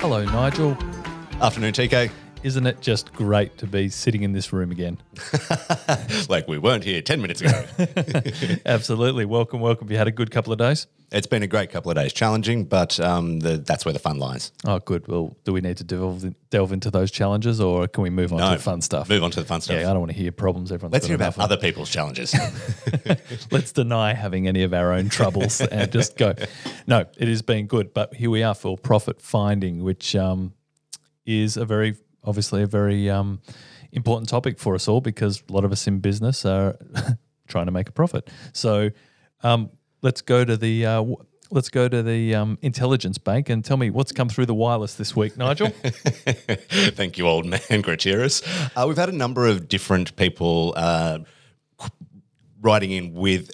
[0.00, 0.76] Hello, Nigel.
[1.40, 2.10] Afternoon, TK.
[2.42, 4.98] Isn't it just great to be sitting in this room again?
[6.28, 7.64] like we weren't here 10 minutes ago.
[8.66, 9.24] Absolutely.
[9.24, 9.90] Welcome, welcome.
[9.90, 10.86] You had a good couple of days?
[11.10, 12.12] it's been a great couple of days.
[12.12, 14.52] Challenging, but um, the, that's where the fun lies.
[14.66, 15.08] Oh, good.
[15.08, 18.38] Well, do we need to delve, delve into those challenges or can we move on
[18.38, 19.08] No, to the fun stuff?
[19.08, 19.80] Move on to the fun stuff.
[19.80, 20.70] Yeah, I don't want to hear problems.
[20.70, 22.34] Everyone's Let's hear about other people's challenges.
[23.50, 26.34] Let's deny having any of our own troubles and just go.
[26.86, 30.52] No, it has been good, but here we are for profit finding, which um,
[31.24, 33.40] is a very obviously a very um,
[33.92, 36.76] important topic for us all because a lot of us in business are
[37.48, 38.28] trying to make a profit.
[38.52, 38.90] So
[39.42, 39.70] um,
[40.02, 40.86] let's go to the.
[40.86, 41.16] Uh, w-
[41.50, 44.96] Let's go to the um, intelligence bank and tell me what's come through the wireless
[44.96, 45.68] this week, Nigel.
[46.92, 48.42] Thank you, old man Gratieris.
[48.76, 51.20] Uh, we've had a number of different people uh,
[52.60, 53.50] writing in with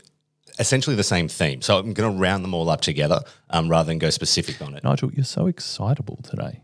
[0.58, 1.62] essentially the same theme.
[1.62, 3.20] So I'm going to round them all up together
[3.50, 4.82] um, rather than go specific on it.
[4.82, 6.62] Nigel, you're so excitable today.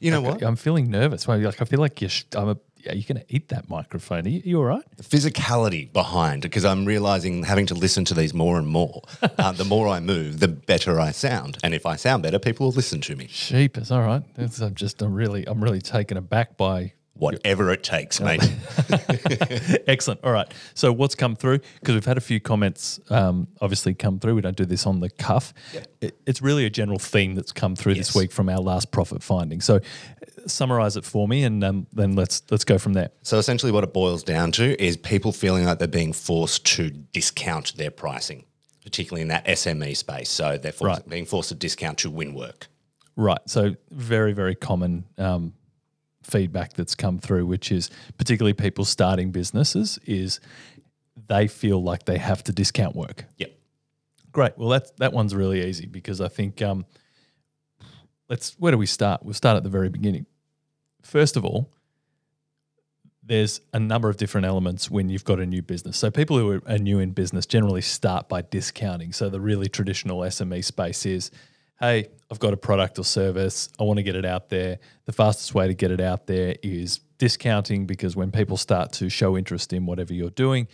[0.00, 0.42] You know what?
[0.42, 1.26] I'm feeling nervous.
[1.28, 2.10] Like I feel like you're.
[2.34, 4.26] I'm a, yeah, you're going to eat that microphone.
[4.26, 4.84] Are you, you all right?
[4.96, 9.02] the physicality behind because I'm realizing having to listen to these more and more.
[9.22, 12.66] uh, the more I move, the better I sound, and if I sound better, people
[12.66, 13.26] will listen to me.
[13.28, 14.22] Sheep is all right.
[14.36, 15.02] That's, I'm just.
[15.02, 15.46] I'm really.
[15.46, 16.92] I'm really taken aback by.
[17.18, 18.42] Whatever it takes, mate.
[19.86, 20.20] Excellent.
[20.22, 20.52] All right.
[20.74, 21.60] So what's come through?
[21.80, 24.34] Because we've had a few comments, um, obviously come through.
[24.34, 25.54] We don't do this on the cuff.
[26.00, 29.22] It, it's really a general theme that's come through this week from our last profit
[29.22, 29.60] finding.
[29.60, 29.80] So, uh,
[30.46, 33.10] summarize it for me, and um, then let's let's go from there.
[33.22, 36.90] so essentially, what it boils down to is people feeling like they're being forced to
[36.90, 38.44] discount their pricing,
[38.84, 40.28] particularly in that SME space.
[40.28, 41.08] So they're forced, Right.
[41.08, 42.68] being forced to discount to win work.
[43.16, 43.40] Right.
[43.46, 45.54] So very, very common um,
[46.26, 50.40] feedback that's come through, which is particularly people starting businesses, is
[51.28, 53.24] they feel like they have to discount work.
[53.38, 53.52] Yep.
[54.32, 54.58] Great.
[54.58, 56.84] Well, that that one's really easy because I think um,
[58.28, 59.22] let's where do we start?
[59.22, 60.26] We'll start at the very beginning.
[61.02, 61.70] First of all,
[63.22, 65.96] there's a number of different elements when you've got a new business.
[65.96, 69.12] So people who are new in business generally start by discounting.
[69.12, 71.30] So the really traditional SME space is,
[71.80, 74.78] hey, I've got a product or service, I want to get it out there.
[75.04, 79.08] The fastest way to get it out there is discounting because when people start to
[79.08, 80.68] show interest in whatever you're doing,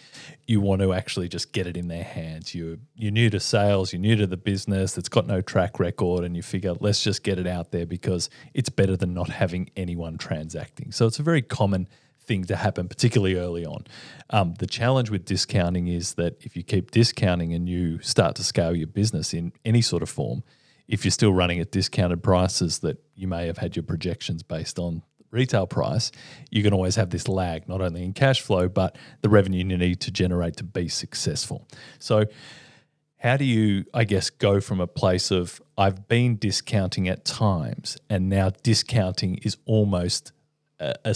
[0.46, 2.54] you want to actually just get it in their hands.
[2.54, 6.24] You you're new to sales, you're new to the business, it's got no track record,
[6.24, 9.70] and you figure let's just get it out there because it's better than not having
[9.76, 10.92] anyone transacting.
[10.92, 11.88] So it's a very common
[12.20, 13.84] thing to happen, particularly early on.
[14.30, 18.44] Um, the challenge with discounting is that if you keep discounting and you start to
[18.44, 20.44] scale your business in any sort of form,
[20.92, 24.78] if you're still running at discounted prices that you may have had your projections based
[24.78, 26.12] on retail price,
[26.50, 29.78] you can always have this lag, not only in cash flow, but the revenue you
[29.78, 31.66] need to generate to be successful.
[31.98, 32.26] So,
[33.16, 37.96] how do you, I guess, go from a place of I've been discounting at times
[38.10, 40.32] and now discounting is almost
[40.78, 41.14] a, a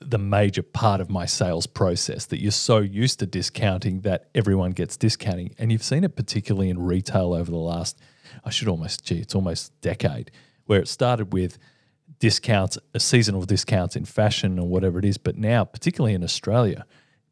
[0.00, 4.70] the major part of my sales process that you're so used to discounting that everyone
[4.70, 5.54] gets discounting.
[5.58, 8.00] And you've seen it particularly in retail over the last,
[8.44, 10.30] I should almost, gee, it's almost decade,
[10.66, 11.58] where it started with
[12.18, 15.18] discounts, a seasonal discounts in fashion or whatever it is.
[15.18, 16.86] But now, particularly in Australia,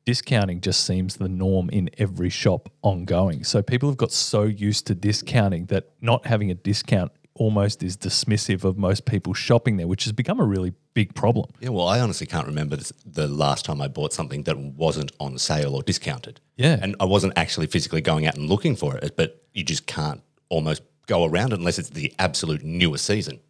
[0.04, 3.44] discounting just seems the norm in every shop ongoing.
[3.44, 7.96] So people have got so used to discounting that not having a discount almost is
[7.96, 11.50] dismissive of most people shopping there, which has become a really big problem.
[11.60, 12.76] Yeah, well, I honestly can't remember
[13.06, 16.40] the last time I bought something that wasn't on sale or discounted.
[16.56, 16.78] Yeah.
[16.82, 20.22] And I wasn't actually physically going out and looking for it, but you just can't
[20.48, 23.40] almost go around unless it's the absolute newest season.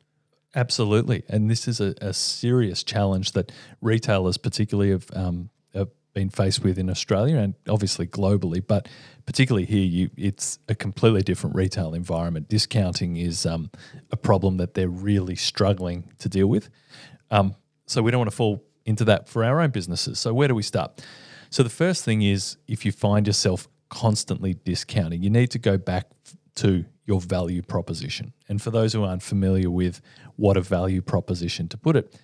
[0.54, 1.22] Absolutely.
[1.28, 6.64] And this is a, a serious challenge that retailers, particularly, have, um, have been faced
[6.64, 8.66] with in Australia and obviously globally.
[8.66, 8.88] But
[9.26, 12.48] particularly here, you, it's a completely different retail environment.
[12.48, 13.70] Discounting is um,
[14.10, 16.70] a problem that they're really struggling to deal with.
[17.30, 17.54] Um,
[17.86, 20.18] so we don't want to fall into that for our own businesses.
[20.18, 21.04] So where do we start?
[21.50, 25.76] So the first thing is if you find yourself constantly discounting, you need to go
[25.76, 26.06] back
[26.56, 28.32] to your value proposition.
[28.48, 30.00] And for those who aren't familiar with
[30.36, 32.18] what a value proposition, to put it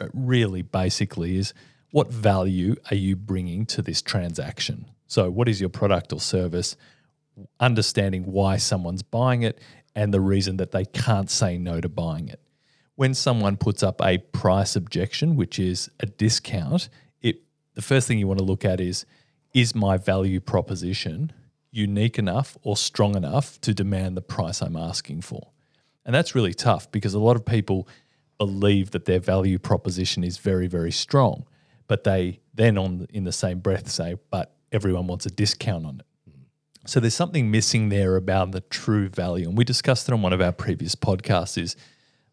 [0.00, 1.54] uh, really basically is
[1.90, 4.86] what value are you bringing to this transaction?
[5.06, 6.76] So what is your product or service?
[7.60, 9.60] Understanding why someone's buying it
[9.94, 12.40] and the reason that they can't say no to buying it
[13.02, 16.88] when someone puts up a price objection, which is a discount,
[17.20, 17.42] it
[17.74, 19.06] the first thing you want to look at is
[19.54, 21.32] is my value proposition
[21.72, 25.50] unique enough or strong enough to demand the price I'm asking for?
[26.04, 27.88] And that's really tough because a lot of people
[28.38, 31.44] believe that their value proposition is very very strong,
[31.88, 36.00] but they then on in the same breath say but everyone wants a discount on
[36.00, 36.06] it.
[36.26, 36.42] Hmm.
[36.86, 39.48] So there's something missing there about the true value.
[39.48, 41.76] And we discussed it on one of our previous podcasts is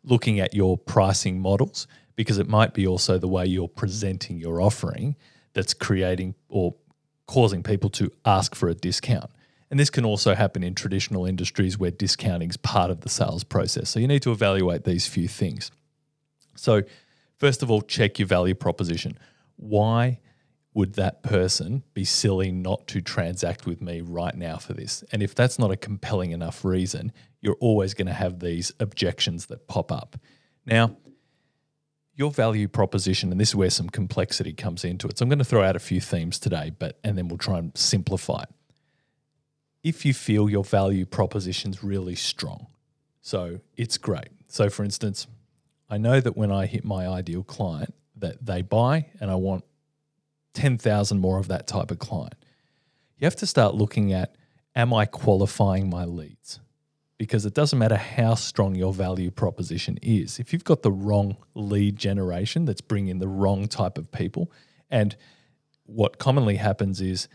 [0.03, 4.61] looking at your pricing models because it might be also the way you're presenting your
[4.61, 5.15] offering
[5.53, 6.75] that's creating or
[7.29, 9.29] causing people to ask for a discount.
[9.69, 13.43] And this can also happen in traditional industries where discounting is part of the sales
[13.43, 13.91] process.
[13.91, 15.69] So you need to evaluate these few things.
[16.55, 16.81] So,
[17.37, 19.15] first of all, check your value proposition.
[19.57, 20.19] Why
[20.73, 25.03] would that person be silly not to transact with me right now for this?
[25.11, 27.11] And if that's not a compelling enough reason,
[27.41, 30.17] you're always going to have these objections that pop up.
[30.65, 30.97] Now,
[32.19, 35.17] your value proposition, and this is where some complexity comes into it.
[35.17, 37.57] So I'm going to throw out a few themes today, but and then we'll try
[37.57, 38.49] and simplify it.
[39.83, 42.67] If you feel your value proposition's really strong,
[43.21, 44.27] so it's great.
[44.49, 45.27] So for instance,
[45.89, 49.63] I know that when I hit my ideal client, that they buy, and I want
[50.53, 52.35] ten thousand more of that type of client.
[53.17, 54.35] You have to start looking at:
[54.75, 56.59] Am I qualifying my leads?
[57.19, 60.39] Because it doesn't matter how strong your value proposition is.
[60.39, 64.49] If you've got the wrong lead generation that's bringing the wrong type of people,
[64.89, 65.15] and
[65.85, 67.27] what commonly happens is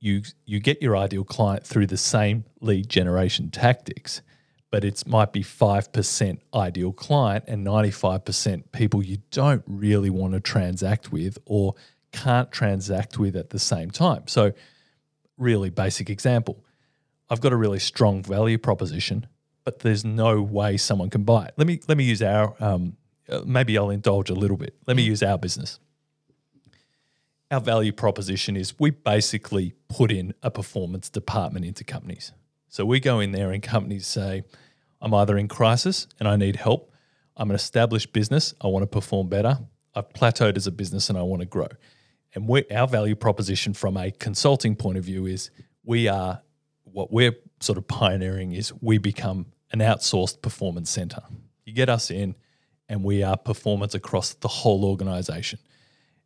[0.00, 4.22] you you get your ideal client through the same lead generation tactics,
[4.70, 10.40] but it might be 5% ideal client and 95% people you don't really want to
[10.40, 11.74] transact with or
[12.10, 14.26] can't transact with at the same time.
[14.28, 14.52] So
[15.36, 16.63] really basic example
[17.34, 19.26] I've got a really strong value proposition,
[19.64, 21.54] but there's no way someone can buy it.
[21.56, 22.96] Let me let me use our um,
[23.28, 24.76] uh, maybe I'll indulge a little bit.
[24.86, 25.80] Let me use our business.
[27.50, 32.30] Our value proposition is we basically put in a performance department into companies.
[32.68, 34.44] So we go in there and companies say,
[35.00, 36.92] I'm either in crisis and I need help.
[37.36, 38.54] I'm an established business.
[38.60, 39.58] I want to perform better.
[39.92, 41.66] I've plateaued as a business and I want to grow.
[42.32, 45.50] And we, our value proposition from a consulting point of view is
[45.84, 46.40] we are
[46.94, 51.22] what we're sort of pioneering is we become an outsourced performance center.
[51.64, 52.36] You get us in,
[52.88, 55.58] and we are performance across the whole organization.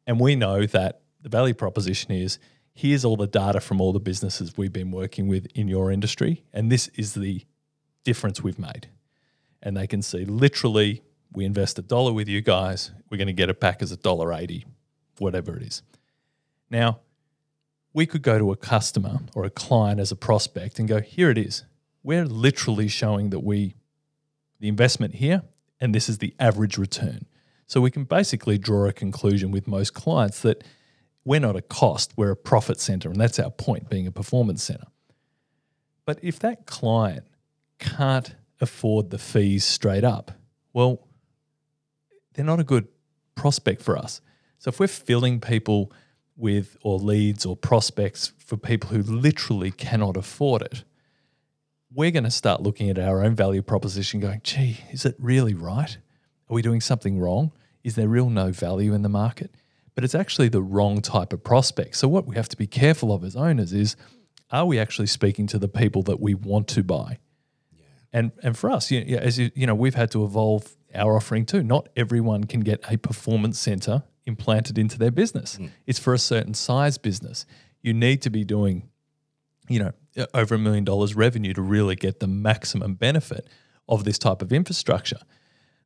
[0.06, 2.38] And we know that the value proposition is
[2.74, 6.44] here's all the data from all the businesses we've been working with in your industry,
[6.52, 7.46] and this is the
[8.04, 8.88] difference we've made.
[9.62, 13.32] And they can see literally, we invest a dollar with you guys, we're going to
[13.32, 14.66] get it back as a dollar eighty,
[15.18, 15.82] whatever it is.
[16.70, 17.00] Now,
[17.98, 21.30] we could go to a customer or a client as a prospect and go, here
[21.30, 21.64] it is.
[22.04, 23.74] We're literally showing that we,
[24.60, 25.42] the investment here,
[25.80, 27.26] and this is the average return.
[27.66, 30.62] So we can basically draw a conclusion with most clients that
[31.24, 33.10] we're not a cost, we're a profit center.
[33.10, 34.86] And that's our point, being a performance center.
[36.06, 37.24] But if that client
[37.80, 40.30] can't afford the fees straight up,
[40.72, 41.08] well,
[42.34, 42.86] they're not a good
[43.34, 44.20] prospect for us.
[44.60, 45.90] So if we're filling people
[46.38, 50.84] with or leads or prospects for people who literally cannot afford it,
[51.92, 55.54] we're going to start looking at our own value proposition going, gee, is it really
[55.54, 55.98] right?
[56.48, 57.52] Are we doing something wrong?
[57.82, 59.54] Is there real no value in the market?
[59.94, 61.96] But it's actually the wrong type of prospect.
[61.96, 63.96] So, what we have to be careful of as owners is
[64.50, 67.18] are we actually speaking to the people that we want to buy?
[67.72, 67.84] Yeah.
[68.12, 71.44] And, and for us, you as you, you know, we've had to evolve our offering
[71.44, 71.62] too.
[71.62, 75.58] Not everyone can get a performance center implanted into their business.
[75.58, 75.70] Mm.
[75.86, 77.46] It's for a certain size business.
[77.82, 78.88] You need to be doing,
[79.68, 79.92] you know,
[80.34, 83.48] over a million dollars revenue to really get the maximum benefit
[83.88, 85.20] of this type of infrastructure.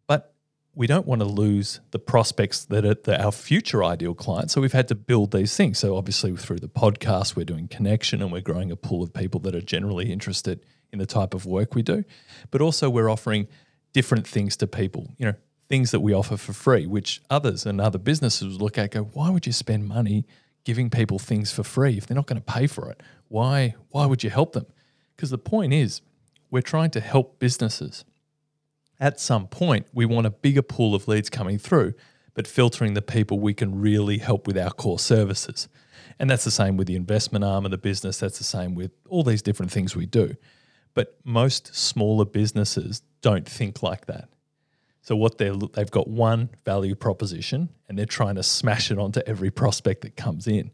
[0.06, 0.34] But
[0.74, 4.54] we don't want to lose the prospects that are the, our future ideal clients.
[4.54, 5.78] So we've had to build these things.
[5.78, 9.38] So obviously through the podcast, we're doing connection and we're growing a pool of people
[9.40, 12.04] that are generally interested in the type of work we do.
[12.50, 13.48] But also we're offering
[13.92, 15.14] different things to people.
[15.18, 15.34] You know,
[15.72, 19.30] things that we offer for free, which others and other businesses look at go, why
[19.30, 20.26] would you spend money
[20.64, 23.02] giving people things for free if they're not going to pay for it?
[23.28, 24.66] Why, why would you help them?
[25.16, 26.02] Because the point is,
[26.50, 28.04] we're trying to help businesses.
[29.00, 31.94] At some point, we want a bigger pool of leads coming through,
[32.34, 35.70] but filtering the people we can really help with our core services.
[36.18, 38.18] And that's the same with the investment arm of the business.
[38.18, 40.34] That's the same with all these different things we do.
[40.92, 44.28] But most smaller businesses don't think like that.
[45.02, 49.20] So what they they've got one value proposition and they're trying to smash it onto
[49.26, 50.70] every prospect that comes in.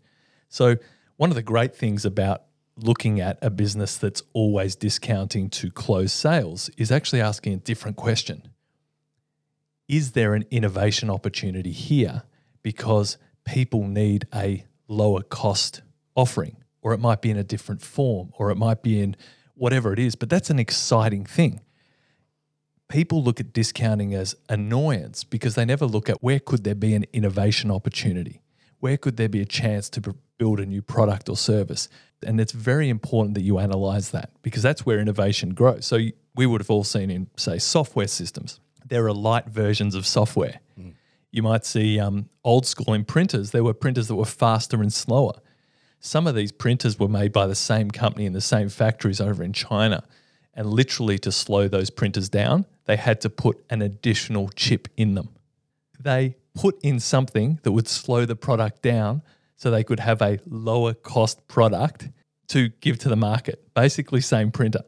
[0.48, 0.76] So
[1.16, 2.42] one of the great things about
[2.76, 7.96] looking at a business that's always discounting to close sales is actually asking a different
[7.96, 8.42] question.
[9.88, 12.22] Is there an innovation opportunity here
[12.62, 15.80] because people need a lower cost
[16.14, 19.16] offering or it might be in a different form or it might be in
[19.54, 21.60] whatever it is, but that's an exciting thing
[22.88, 26.94] people look at discounting as annoyance because they never look at where could there be
[26.94, 28.40] an innovation opportunity
[28.80, 31.88] where could there be a chance to build a new product or service
[32.26, 35.98] and it's very important that you analyze that because that's where innovation grows so
[36.34, 40.60] we would have all seen in say software systems there are light versions of software.
[41.30, 44.92] You might see um, old school in printers, there were printers that were faster and
[44.92, 45.34] slower.
[46.00, 49.42] Some of these printers were made by the same company in the same factories over
[49.42, 50.04] in China.
[50.54, 55.14] And literally, to slow those printers down, they had to put an additional chip in
[55.14, 55.28] them.
[56.00, 59.22] They put in something that would slow the product down
[59.56, 62.08] so they could have a lower cost product
[62.48, 63.62] to give to the market.
[63.74, 64.84] Basically, same printer.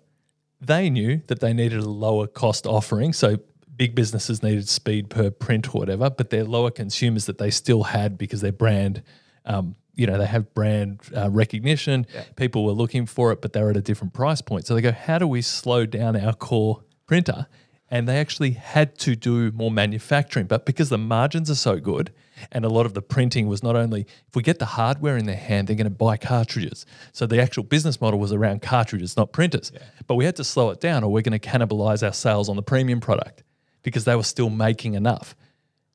[0.62, 3.12] They knew that they needed a lower cost offering.
[3.12, 3.38] So
[3.76, 7.82] big businesses needed speed per print or whatever, but they're lower consumers that they still
[7.82, 9.02] had because their brand,
[9.44, 12.06] um, you know, they have brand uh, recognition.
[12.36, 14.66] People were looking for it, but they're at a different price point.
[14.66, 17.46] So they go, how do we slow down our core printer?
[17.90, 22.12] And they actually had to do more manufacturing, but because the margins are so good,
[22.52, 25.26] and a lot of the printing was not only if we get the hardware in
[25.26, 26.86] their hand, they're going to buy cartridges.
[27.12, 29.72] So the actual business model was around cartridges, not printers.
[30.06, 32.56] But we had to slow it down, or we're going to cannibalize our sales on
[32.56, 33.42] the premium product
[33.82, 35.34] because they were still making enough.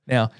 [0.05, 0.31] Now,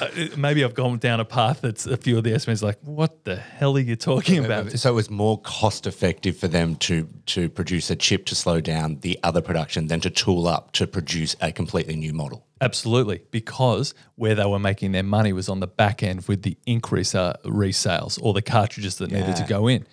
[0.00, 3.24] Uh, maybe I've gone down a path that's a few of the SMEs like, what
[3.24, 4.70] the hell are you talking about?
[4.72, 8.60] So it was more cost effective for them to to produce a chip to slow
[8.60, 12.46] down the other production than to tool up to produce a completely new model.
[12.60, 16.56] Absolutely, because where they were making their money was on the back end with the
[16.66, 19.86] increaser resales or the cartridges that needed to go in.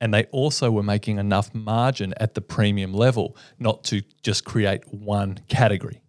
[0.00, 4.82] And they also were making enough margin at the premium level not to just create
[4.92, 6.02] one category.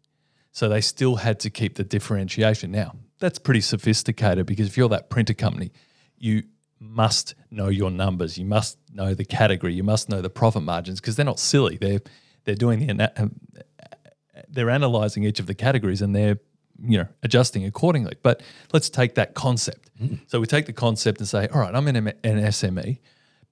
[0.53, 2.71] So they still had to keep the differentiation.
[2.71, 5.71] Now, that's pretty sophisticated because if you're that printer company,
[6.17, 6.43] you
[6.79, 8.37] must know your numbers.
[8.37, 9.73] You must know the category.
[9.73, 11.77] You must know the profit margins because they're not silly.
[11.77, 12.01] They're
[12.43, 13.35] they're doing the um,
[14.49, 16.39] they're analyzing each of the categories and they're
[16.83, 18.15] you know adjusting accordingly.
[18.21, 18.41] But
[18.73, 19.89] let's take that concept.
[20.27, 22.97] So we take the concept and say, all right, I'm in an SME.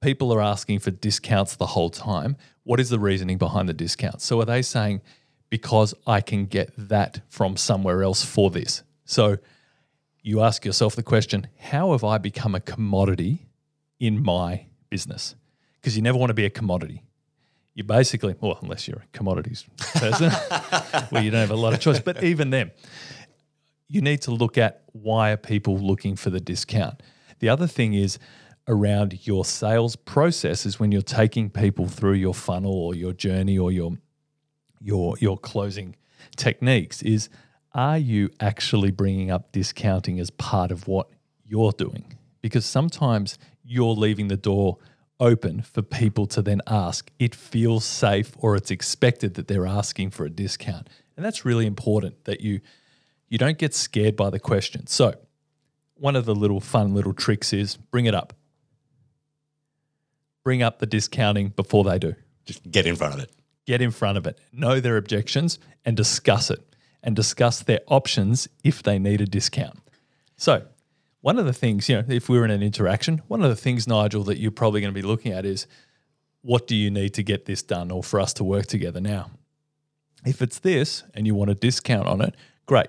[0.02, 2.38] People are asking for discounts the whole time.
[2.64, 4.26] What is the reasoning behind the discounts?
[4.26, 5.02] So are they saying
[5.50, 8.82] because I can get that from somewhere else for this?
[9.06, 9.38] So
[10.30, 13.48] you ask yourself the question, how have I become a commodity
[14.00, 15.36] in my business?
[15.82, 17.04] Because you never want to be a commodity.
[17.74, 20.30] You basically, well, unless you're a commodities person,
[21.10, 22.00] where you don't have a lot of choice.
[22.00, 22.72] But even then,
[23.88, 27.02] you need to look at why are people looking for the discount.
[27.40, 28.20] The other thing is
[28.68, 33.58] around your sales process is when you're taking people through your funnel or your journey
[33.58, 33.98] or your
[34.80, 35.96] your your closing
[36.36, 37.30] techniques is
[37.74, 41.10] are you actually bringing up discounting as part of what
[41.46, 42.18] you're doing?
[42.42, 44.78] Because sometimes you're leaving the door
[45.20, 47.12] open for people to then ask.
[47.20, 50.88] It feels safe or it's expected that they're asking for a discount.
[51.18, 52.62] And that's really important that you
[53.28, 54.88] you don't get scared by the question.
[54.88, 55.14] So
[55.96, 58.34] one of the little fun little tricks is bring it up.
[60.44, 62.16] Bring up the discounting before they do.
[62.46, 63.32] Just get in front of it.
[63.70, 66.60] get in front of it, know their objections, and discuss it,
[67.04, 69.80] and discuss their options if they need a discount.
[70.38, 70.66] So,
[71.22, 73.88] one of the things, you know, if we're in an interaction, one of the things,
[73.88, 75.68] Nigel, that you're probably going to be looking at is
[76.42, 79.32] what do you need to get this done or for us to work together now?
[80.26, 82.88] If it's this and you want a discount on it, great.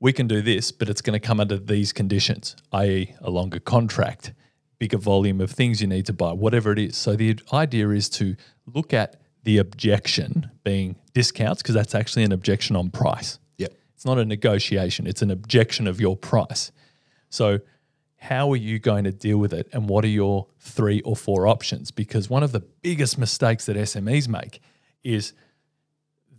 [0.00, 3.58] We can do this, but it's going to come under these conditions, i.e., a longer
[3.58, 4.32] contract,
[4.78, 6.96] bigger volume of things you need to buy, whatever it is.
[6.96, 8.36] So the idea is to
[8.66, 13.38] look at the objection being discounts, because that's actually an objection on price.
[14.06, 16.70] Not a negotiation, it's an objection of your price.
[17.28, 17.58] So,
[18.18, 19.68] how are you going to deal with it?
[19.72, 21.90] And what are your three or four options?
[21.90, 24.60] Because one of the biggest mistakes that SMEs make
[25.02, 25.32] is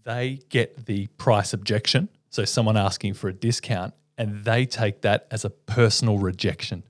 [0.06, 2.08] they get the price objection.
[2.30, 6.84] So, someone asking for a discount, and they take that as a personal rejection.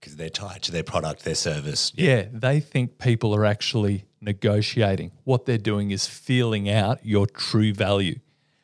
[0.00, 1.92] Because they're tied to their product, their service.
[1.94, 5.12] Yeah, they think people are actually negotiating.
[5.22, 8.18] What they're doing is feeling out your true value.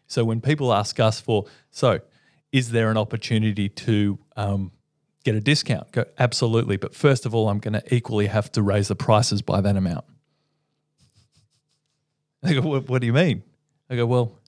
[0.07, 2.01] So when people ask us for, so
[2.53, 4.73] is there an opportunity to um,
[5.25, 5.93] get a discount?
[5.93, 6.77] Go, absolutely.
[6.77, 9.77] But first of all, I'm going to equally have to raise the prices by that
[9.77, 10.05] amount.
[12.43, 13.43] They go, what, what do you mean?
[13.91, 14.39] I go, well,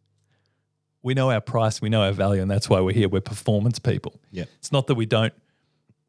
[1.03, 3.09] we know our price, we know our value, and that's why we're here.
[3.09, 4.21] We're performance people.
[4.31, 4.49] Yep.
[4.59, 5.33] It's not that we don't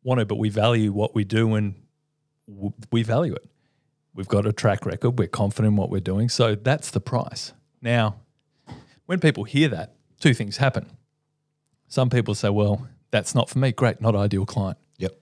[0.04, 1.76] want to, but we value what we do and
[2.92, 3.50] we value it.
[4.14, 5.20] We've got a track record.
[5.20, 6.30] We're confident in what we're doing.
[6.30, 7.54] So that's the price.
[7.82, 8.16] Now,
[9.10, 10.86] when people hear that, two things happen.
[11.88, 13.72] Some people say, well, that's not for me.
[13.72, 14.78] Great, not ideal client.
[15.00, 15.20] Yep.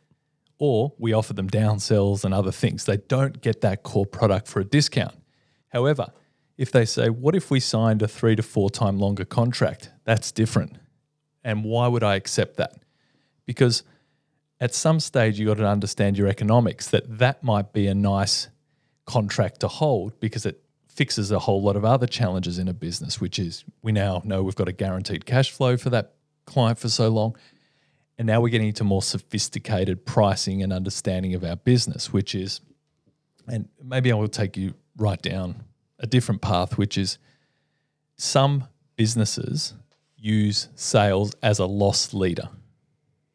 [0.60, 2.84] Or we offer them downsells and other things.
[2.84, 5.16] They don't get that core product for a discount.
[5.70, 6.08] However,
[6.58, 9.90] if they say, what if we signed a three to four time longer contract?
[10.04, 10.76] That's different.
[11.46, 12.74] And why would I accept that?
[13.46, 13.84] Because
[14.60, 18.50] at some stage you've got to understand your economics that that might be a nice
[19.06, 20.62] contract to hold because it
[20.98, 24.42] fixes a whole lot of other challenges in a business, which is we now know
[24.42, 27.38] we've got a guaranteed cash flow for that client for so long.
[28.18, 32.62] And now we're getting into more sophisticated pricing and understanding of our business, which is,
[33.48, 35.64] and maybe I will take you right down
[36.00, 37.20] a different path, which is
[38.16, 38.64] some
[38.96, 39.76] businesses
[40.18, 42.50] use sales as a loss leader.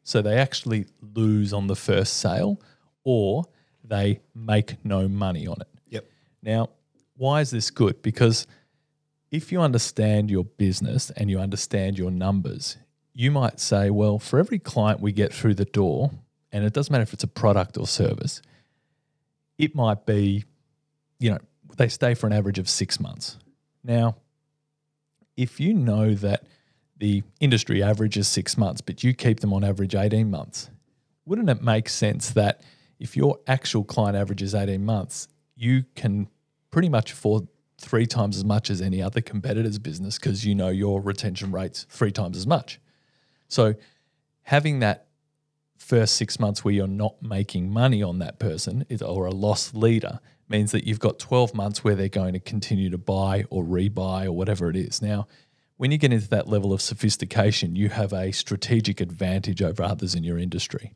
[0.03, 2.61] So they actually lose on the first sale
[3.05, 3.45] or
[3.85, 5.67] they make no money on it.
[5.87, 6.09] Yep.
[6.41, 6.69] Now,
[7.23, 8.01] why is this good?
[8.01, 8.45] Because
[9.31, 12.75] if you understand your business and you understand your numbers,
[13.13, 16.11] you might say, well, for every client we get through the door,
[16.51, 18.41] and it doesn't matter if it's a product or service,
[19.57, 20.43] it might be,
[21.17, 21.37] you know,
[21.77, 23.37] they stay for an average of six months.
[23.85, 24.17] Now,
[25.37, 26.43] if you know that
[26.97, 30.69] the industry average is six months, but you keep them on average 18 months,
[31.25, 32.59] wouldn't it make sense that
[32.99, 36.27] if your actual client average is 18 months, you can
[36.73, 40.69] pretty much for three times as much as any other competitor's business because you know
[40.69, 42.79] your retention rate's three times as much.
[43.47, 43.75] So
[44.41, 45.05] having that
[45.77, 50.19] first six months where you're not making money on that person or a loss leader
[50.49, 54.25] means that you've got 12 months where they're going to continue to buy or rebuy
[54.25, 54.99] or whatever it is.
[54.99, 55.27] Now,
[55.77, 60.15] when you get into that level of sophistication, you have a strategic advantage over others
[60.15, 60.95] in your industry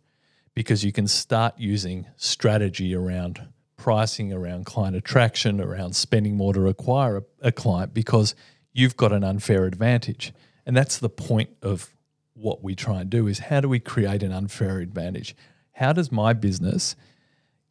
[0.56, 3.48] because you can start using strategy around
[3.88, 8.36] pricing, around client attraction, around spending more to acquire a, a client because
[8.74, 10.34] you've got an unfair advantage.
[10.66, 11.96] And that's the point of
[12.34, 15.38] what we try and do is how do we create an unfair advantage?
[15.72, 16.98] How does my business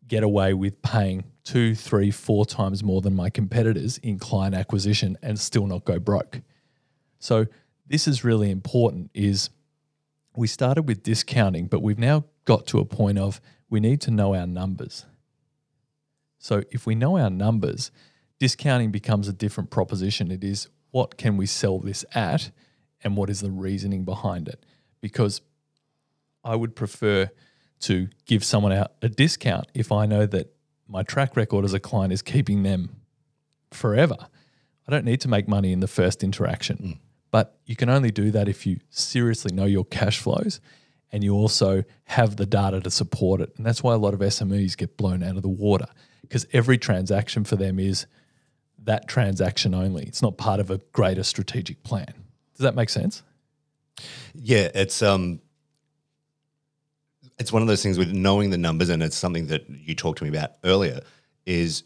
[0.08, 5.18] get away with paying two, three, four times more than my competitors in client acquisition
[5.20, 6.40] and still not go broke?
[7.18, 7.44] So
[7.87, 9.50] this is really important is
[10.35, 14.11] we started with discounting, but we've now got to a point of we need to
[14.11, 15.04] know our numbers.
[16.46, 17.90] So if we know our numbers,
[18.38, 20.30] discounting becomes a different proposition.
[20.30, 22.52] It is what can we sell this at
[23.02, 24.64] and what is the reasoning behind it?
[25.00, 25.40] Because
[26.44, 27.30] I would prefer
[27.80, 30.54] to give someone out a discount if I know that
[30.87, 32.94] my track record as a client is keeping them
[33.72, 34.16] forever.
[34.87, 36.76] I don't need to make money in the first interaction.
[36.76, 36.98] Mm.
[37.32, 40.61] But you can only do that if you seriously know your cash flows
[41.16, 43.50] and you also have the data to support it.
[43.57, 45.87] And that's why a lot of SMEs get blown out of the water
[46.20, 48.05] because every transaction for them is
[48.85, 50.02] that transaction only.
[50.05, 52.12] It's not part of a greater strategic plan.
[52.55, 53.22] Does that make sense?
[54.35, 55.40] Yeah, it's um
[57.38, 60.18] it's one of those things with knowing the numbers and it's something that you talked
[60.18, 61.00] to me about earlier
[61.46, 61.83] is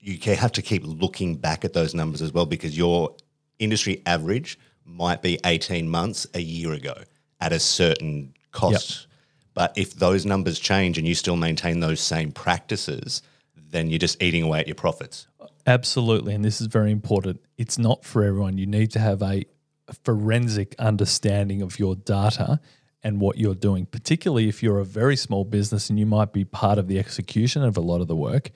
[0.00, 3.16] you have to keep looking back at those numbers as well because your
[3.58, 7.04] industry average might be 18 months a year ago
[7.40, 8.90] at a certain cost.
[8.90, 9.06] Yep.
[9.54, 13.22] But if those numbers change and you still maintain those same practices,
[13.56, 15.26] then you're just eating away at your profits.
[15.66, 16.34] Absolutely.
[16.34, 17.40] And this is very important.
[17.58, 18.58] It's not for everyone.
[18.58, 19.44] You need to have a,
[19.88, 22.60] a forensic understanding of your data
[23.02, 26.44] and what you're doing, particularly if you're a very small business and you might be
[26.44, 28.50] part of the execution of a lot of the work.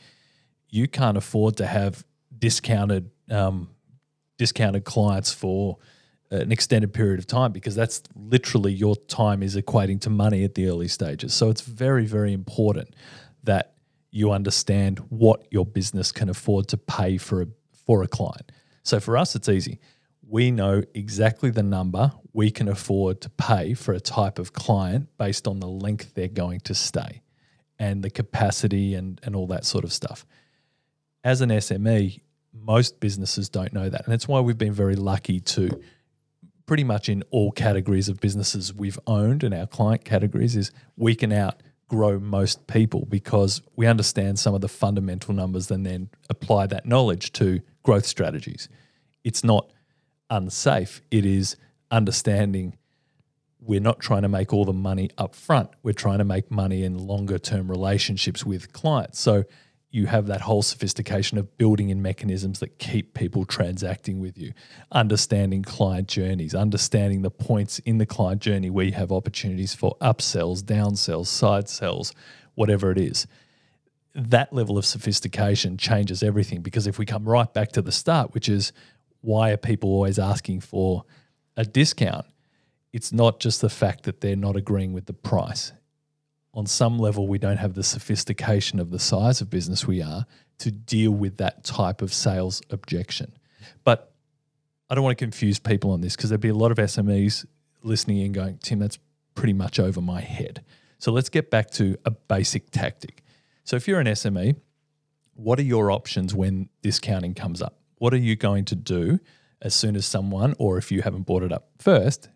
[0.68, 2.04] You can't afford to have
[2.36, 3.70] discounted um,
[4.36, 5.78] discounted clients for
[6.32, 10.42] Uh, an extended period of time because that's literally your time is equating to money
[10.42, 11.34] at the early stages.
[11.34, 12.94] So it's very, very important
[13.42, 13.74] that
[14.10, 17.46] you understand what your business can afford to pay for a,
[17.86, 18.52] for a client.
[18.82, 19.80] So for us, it's easy.
[20.26, 25.08] We know exactly the number we can afford to pay for a type of client
[25.18, 27.22] based on the length they're going to stay
[27.78, 30.24] and the capacity and, and all that sort of stuff.
[31.22, 32.20] As an SME,
[32.52, 34.04] most businesses don't know that.
[34.04, 35.82] And that's why we've been very lucky to
[36.66, 41.14] pretty much in all categories of businesses we've owned and our client categories is we
[41.14, 46.66] can outgrow most people because we understand some of the fundamental numbers and then apply
[46.66, 48.68] that knowledge to growth strategies.
[49.24, 49.70] It's not
[50.30, 51.56] unsafe, it is
[51.90, 52.76] understanding
[53.66, 55.70] we're not trying to make all the money up front.
[55.82, 59.18] We're trying to make money in longer term relationships with clients.
[59.18, 59.44] So
[59.94, 64.52] you have that whole sophistication of building in mechanisms that keep people transacting with you,
[64.90, 69.96] understanding client journeys, understanding the points in the client journey where you have opportunities for
[70.00, 72.12] upsells, downsells, side sells,
[72.56, 73.28] whatever it is.
[74.16, 78.34] That level of sophistication changes everything because if we come right back to the start,
[78.34, 78.72] which is
[79.20, 81.04] why are people always asking for
[81.56, 82.26] a discount?
[82.92, 85.72] It's not just the fact that they're not agreeing with the price
[86.54, 90.24] on some level, we don't have the sophistication of the size of business we are
[90.58, 93.32] to deal with that type of sales objection.
[93.82, 94.12] But
[94.88, 97.44] I don't want to confuse people on this because there'd be a lot of SMEs
[97.82, 98.98] listening and going, Tim, that's
[99.34, 100.64] pretty much over my head.
[100.98, 103.24] So let's get back to a basic tactic.
[103.64, 104.56] So if you're an SME,
[105.34, 107.80] what are your options when discounting comes up?
[107.96, 109.18] What are you going to do
[109.60, 112.28] as soon as someone, or if you haven't brought it up first,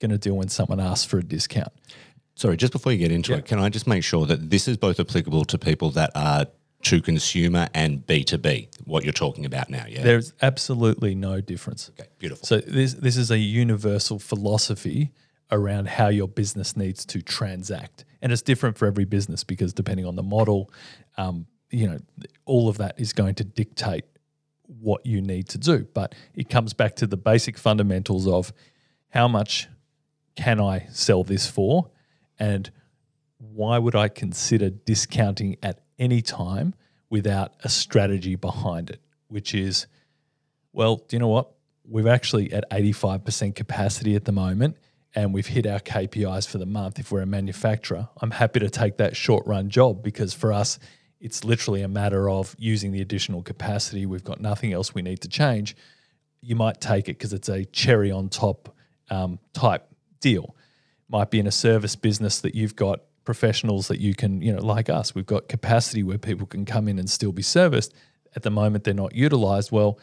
[0.00, 1.72] going to do when someone asks for a discount?
[2.38, 3.38] Sorry, just before you get into Yeah.
[3.38, 6.46] it, can I just make sure that this is both applicable to people that are
[6.84, 9.84] to consumer and B2B, what you're talking about now?
[9.88, 10.04] Yeah.
[10.04, 11.90] There's absolutely no difference.
[11.98, 12.46] okay, beautiful.
[12.46, 15.10] So this this is a universal philosophy
[15.50, 20.06] around how your business needs to transact, and it's different for every business because depending
[20.06, 20.70] on the model,
[21.16, 21.98] um, you know,
[22.44, 24.04] all of that is going to dictate
[24.80, 25.88] what you need to do.
[25.92, 28.52] But it comes back to the basic fundamentals of
[29.08, 29.66] how much
[30.36, 31.90] can I sell this for,
[32.38, 32.70] and
[33.38, 36.74] why would I consider discounting at any time
[37.10, 39.86] without a strategy behind it, which is
[40.72, 41.50] well, do you know what?
[41.84, 44.76] We're actually at 85% capacity at the moment
[45.14, 46.98] and we've hit our KPIs for the month.
[46.98, 50.78] If we're a manufacturer, I'm happy to take that short run job because for us,
[51.20, 54.06] it's literally a matter of using the additional capacity.
[54.06, 55.74] We've got nothing else we need to change.
[56.40, 58.76] You might take it because it's a cherry on top
[59.10, 59.88] um, type
[60.20, 60.54] deal.
[61.08, 64.62] Might be in a service business that you've got professionals that you can, you know,
[64.62, 67.94] like us, we've got capacity where people can come in and still be serviced.
[68.36, 69.70] At the moment, they're not utilized.
[69.72, 69.98] Well,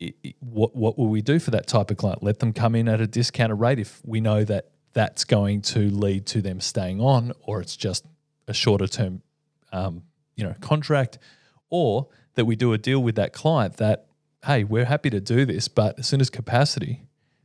[0.00, 2.22] i- i- what what will we do for that type of client?
[2.22, 5.88] Let them come in at a discounted rate if we know that that's going to
[5.90, 8.04] lead to them staying on, or it's just
[8.46, 9.22] a shorter term,
[9.72, 10.02] um,
[10.36, 11.18] you know, contract,
[11.70, 14.06] or that we do a deal with that client that
[14.46, 17.04] hey, we're happy to do this, but as soon as capacity,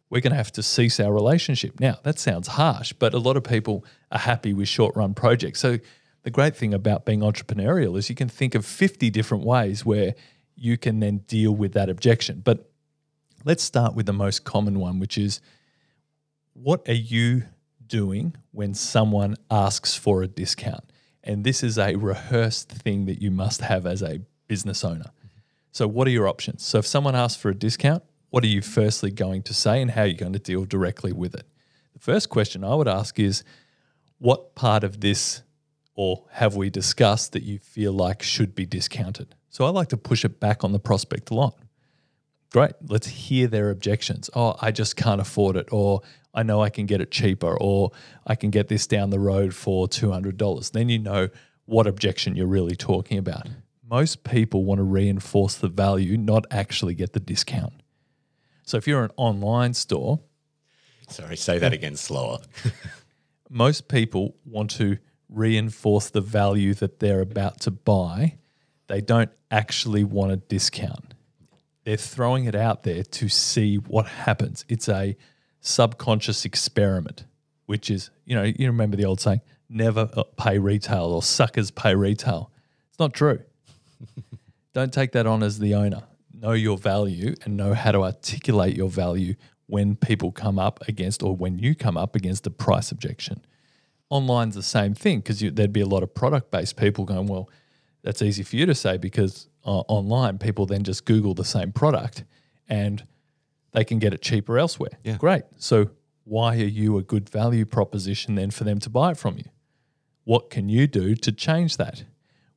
[0.09, 1.79] we're going to have to cease our relationship.
[1.79, 5.59] Now, that sounds harsh, but a lot of people are happy with short run projects.
[5.59, 5.79] So,
[6.23, 10.13] the great thing about being entrepreneurial is you can think of 50 different ways where
[10.57, 12.41] you can then deal with that objection.
[12.43, 12.69] But
[13.45, 15.39] let's start with the most common one, which is
[16.53, 17.43] what are you
[17.85, 20.91] doing when someone asks for a discount?
[21.23, 25.11] And this is a rehearsed thing that you must have as a business owner.
[25.71, 26.63] So, what are your options?
[26.65, 29.91] So, if someone asks for a discount, what are you firstly going to say and
[29.91, 31.45] how are you going to deal directly with it?
[31.93, 33.43] The first question I would ask is
[34.19, 35.41] what part of this
[35.95, 39.35] or have we discussed that you feel like should be discounted?
[39.49, 41.57] So, I like to push it back on the prospect a lot.
[42.51, 44.29] Great, let's hear their objections.
[44.35, 46.01] Oh, I just can't afford it, or
[46.33, 47.91] I know I can get it cheaper, or
[48.25, 50.71] I can get this down the road for $200.
[50.71, 51.29] Then you know
[51.65, 53.47] what objection you're really talking about.
[53.89, 57.73] Most people want to reinforce the value, not actually get the discount.
[58.67, 60.19] So if you're an online store,
[61.07, 62.39] Sorry, say that again slower.
[63.49, 64.97] most people want to
[65.29, 68.35] reinforce the value that they're about to buy.
[68.87, 71.13] They don't actually want a discount.
[71.85, 74.65] They're throwing it out there to see what happens.
[74.67, 75.15] It's a
[75.61, 77.23] subconscious experiment,
[77.67, 81.71] which is, you know, you remember the old saying, never uh, pay retail or suckers
[81.71, 82.51] pay retail.
[82.89, 83.39] It's not true.
[84.73, 86.03] don't take that on as the owner.
[86.39, 91.23] Know your value and know how to articulate your value when people come up against
[91.23, 93.41] or when you come up against a price objection.
[94.09, 97.49] Online's the same thing because there'd be a lot of product based people going, well,
[98.03, 101.71] that's easy for you to say because uh, online people then just Google the same
[101.71, 102.23] product
[102.69, 103.05] and
[103.73, 104.91] they can get it cheaper elsewhere.
[105.03, 105.17] Yeah.
[105.17, 105.43] Great.
[105.57, 105.89] So
[106.23, 109.45] why are you a good value proposition then for them to buy it from you?
[110.23, 112.03] What can you do to change that?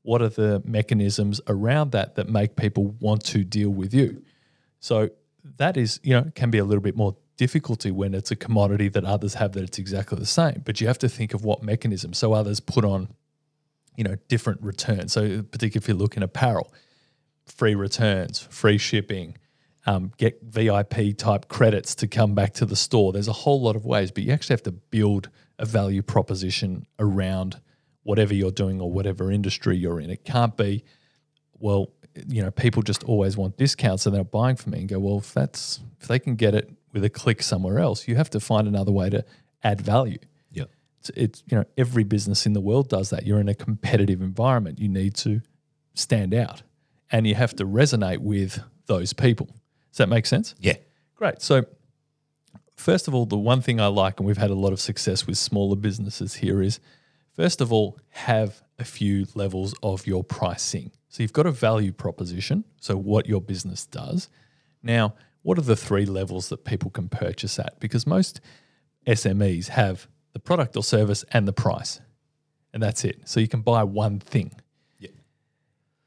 [0.02, 4.22] What are the mechanisms around that that make people want to deal with you?
[4.80, 5.10] So
[5.56, 8.88] that is, you know, can be a little bit more difficulty when it's a commodity
[8.88, 10.62] that others have that it's exactly the same.
[10.64, 12.12] But you have to think of what mechanism.
[12.12, 13.08] So others put on,
[13.96, 15.12] you know, different returns.
[15.12, 16.72] So particularly if you look in apparel,
[17.46, 19.36] free returns, free shipping,
[19.86, 23.12] um, get VIP type credits to come back to the store.
[23.12, 26.86] There's a whole lot of ways, but you actually have to build a value proposition
[26.98, 27.60] around
[28.02, 30.10] whatever you're doing or whatever industry you're in.
[30.10, 30.84] It can't be,
[31.58, 31.92] well,
[32.26, 35.18] you know, people just always want discounts, so they're buying from me and go, well,
[35.18, 38.40] if that's if they can get it with a click somewhere else, you have to
[38.40, 39.24] find another way to
[39.62, 40.18] add value.
[40.50, 40.64] Yeah.
[40.98, 43.26] It's, it's you know every business in the world does that.
[43.26, 44.78] You're in a competitive environment.
[44.78, 45.40] You need to
[45.94, 46.62] stand out,
[47.12, 49.46] and you have to resonate with those people.
[49.92, 50.54] Does that make sense?
[50.58, 50.76] Yeah.
[51.14, 51.42] Great.
[51.42, 51.66] So,
[52.76, 55.26] first of all, the one thing I like, and we've had a lot of success
[55.26, 56.80] with smaller businesses here, is
[57.34, 60.90] first of all, have a few levels of your pricing.
[61.08, 64.28] So, you've got a value proposition, so what your business does.
[64.82, 67.80] Now, what are the three levels that people can purchase at?
[67.80, 68.40] Because most
[69.06, 72.00] SMEs have the product or service and the price,
[72.72, 73.22] and that's it.
[73.24, 74.52] So, you can buy one thing.
[74.98, 75.10] Yeah.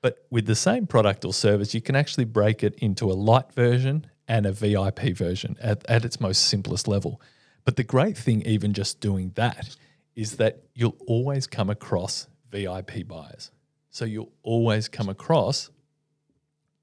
[0.02, 3.52] But with the same product or service, you can actually break it into a light
[3.54, 7.22] version and a VIP version at, at its most simplest level.
[7.66, 9.76] But the great thing, even just doing that,
[10.16, 13.52] is that you'll always come across VIP buyers.
[13.90, 15.70] So you'll always come across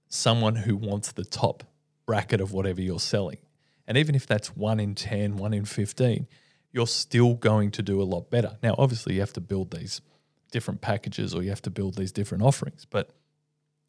[0.08, 1.64] someone who wants the top
[2.06, 3.38] bracket of whatever you're selling.
[3.86, 6.26] And even if that's one in 10, one in 15,
[6.72, 8.56] you're still going to do a lot better.
[8.62, 10.00] Now, obviously, you have to build these
[10.50, 13.10] different packages or you have to build these different offerings, but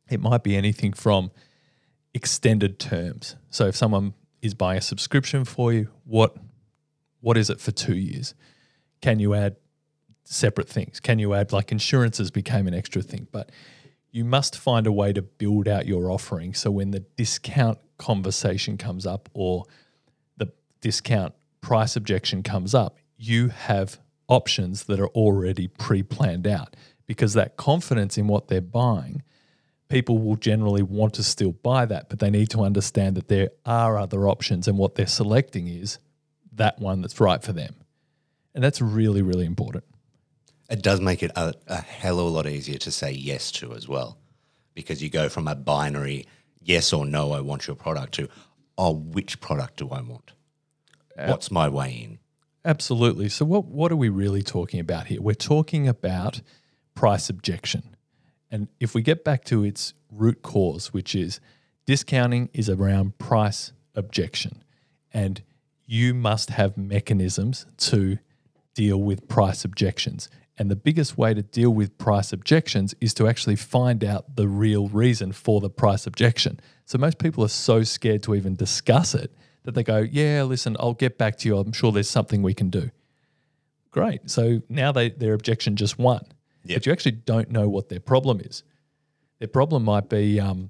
[0.09, 1.31] it might be anything from
[2.13, 3.35] extended terms.
[3.49, 6.35] So if someone is buying a subscription for you, what
[7.21, 8.33] what is it for 2 years?
[9.01, 9.55] Can you add
[10.23, 10.99] separate things?
[10.99, 13.51] Can you add like insurances became an extra thing, but
[14.11, 18.77] you must find a way to build out your offering so when the discount conversation
[18.77, 19.65] comes up or
[20.37, 26.75] the discount price objection comes up, you have options that are already pre planned out
[27.05, 29.21] because that confidence in what they're buying,
[29.89, 33.49] people will generally want to still buy that, but they need to understand that there
[33.65, 35.99] are other options and what they're selecting is
[36.53, 37.75] that one that's right for them.
[38.53, 39.83] And that's really, really important.
[40.69, 43.73] It does make it a, a hell of a lot easier to say yes to
[43.73, 44.17] as well,
[44.73, 46.25] because you go from a binary
[46.61, 48.29] yes or no, I want your product to,
[48.77, 50.31] oh, which product do I want?
[51.15, 52.19] What's my way in?
[52.63, 53.29] Absolutely.
[53.29, 55.21] So what what are we really talking about here?
[55.21, 56.41] We're talking about
[56.95, 57.95] price objection.
[58.49, 61.39] And if we get back to its root cause, which is
[61.85, 64.63] discounting is around price objection.
[65.13, 65.41] And
[65.85, 68.17] you must have mechanisms to
[68.73, 70.29] deal with price objections.
[70.57, 74.47] And the biggest way to deal with price objections is to actually find out the
[74.47, 76.59] real reason for the price objection.
[76.85, 80.75] So most people are so scared to even discuss it that they go, Yeah, listen,
[80.79, 81.57] I'll get back to you.
[81.57, 82.91] I'm sure there's something we can do.
[83.91, 84.29] Great.
[84.29, 86.21] So now they, their objection just won.
[86.65, 86.77] Yep.
[86.77, 88.63] But you actually don't know what their problem is.
[89.39, 90.69] Their problem might be, um,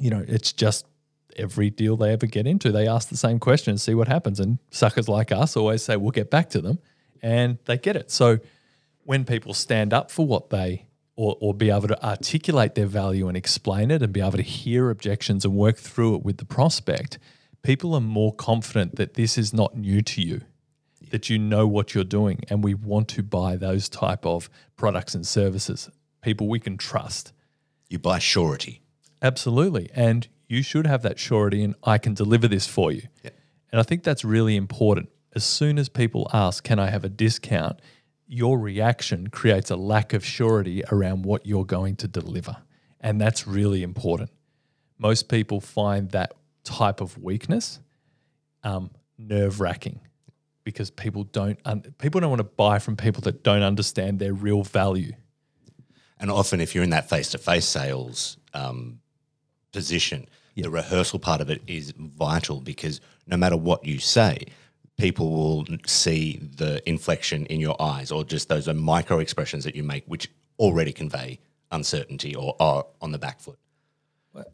[0.00, 0.86] you know, it's just
[1.36, 4.40] every deal they ever get into, they ask the same question and see what happens.
[4.40, 6.78] And suckers like us always say, We'll get back to them.
[7.22, 8.10] And they get it.
[8.10, 8.38] So
[9.04, 13.26] when people stand up for what they or, or be able to articulate their value
[13.28, 16.44] and explain it and be able to hear objections and work through it with the
[16.44, 17.18] prospect,
[17.62, 20.42] people are more confident that this is not new to you
[21.10, 25.14] that you know what you're doing and we want to buy those type of products
[25.14, 25.88] and services
[26.20, 27.32] people we can trust
[27.88, 28.82] You buy surety.
[29.22, 33.30] absolutely and you should have that surety and i can deliver this for you Yeah.
[33.72, 37.08] and i think that's really important as soon as people ask can i have a
[37.08, 37.76] discount?
[38.28, 42.58] your reaction creates a lack of surety around what you're going to deliver.
[43.00, 44.30] And that's really important.
[44.98, 47.80] Most people find that type of weakness
[48.62, 50.00] um, nerve wracking
[50.62, 54.34] because people don't un- people don't want to buy from people that don't understand their
[54.34, 55.12] real value.
[56.20, 58.98] And often, if you're in that face to face sales um,
[59.72, 64.44] position, the rehearsal part of it is vital because no matter what you say,
[64.98, 69.82] people will see the inflection in your eyes or just those micro expressions that you
[69.82, 71.38] make, which already convey
[71.70, 73.58] uncertainty or are on the back foot.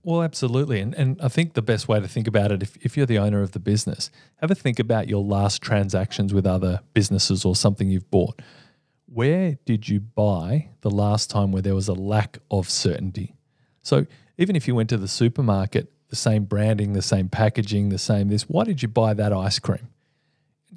[0.03, 0.81] Well, absolutely.
[0.81, 3.19] And, and I think the best way to think about it, if, if you're the
[3.19, 7.57] owner of the business, have a think about your last transactions with other businesses or
[7.57, 8.41] something you've bought.
[9.07, 13.35] Where did you buy the last time where there was a lack of certainty?
[13.83, 14.07] So
[14.39, 18.29] even if you went to the supermarket, the same branding, the same packaging, the same
[18.29, 19.89] this, why did you buy that ice cream?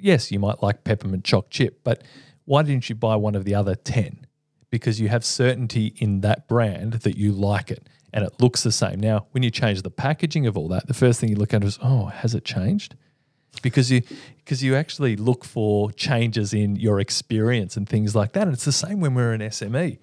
[0.00, 2.02] Yes, you might like peppermint choc chip, but
[2.44, 4.26] why didn't you buy one of the other 10?
[4.70, 8.72] Because you have certainty in that brand that you like it and it looks the
[8.72, 9.00] same.
[9.00, 11.62] Now, when you change the packaging of all that, the first thing you look at
[11.62, 12.94] is, oh, has it changed?
[13.62, 14.02] Because you
[14.38, 18.44] because you actually look for changes in your experience and things like that.
[18.44, 19.98] And it's the same when we're an SME.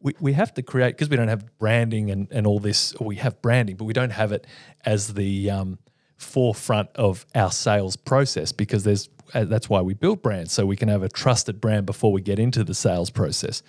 [0.00, 3.16] We, we have to create because we don't have branding and, and all this, we
[3.16, 4.46] have branding, but we don't have it
[4.86, 5.78] as the um,
[6.16, 10.76] forefront of our sales process because there's Uh, that's why we build brands so we
[10.76, 13.62] can have a trusted brand before we get into the sales process.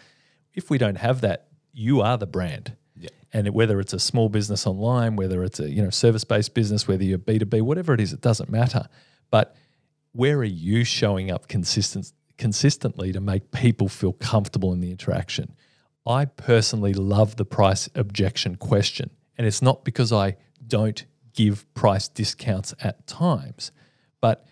[0.54, 2.76] If we don't have that, you are the brand.
[2.98, 3.10] Yeah.
[3.34, 6.54] And it- whether it's a small business online, whether it's a you know service based
[6.54, 8.88] business, whether you're B two B, whatever it is, it doesn't matter.
[9.30, 9.56] But
[10.14, 15.54] where are you showing up consistent consistently to make people feel comfortable in the interaction?
[16.06, 22.08] I personally love the price objection question, and it's not because I don't give price
[22.10, 23.72] discounts at times,
[24.20, 24.46] but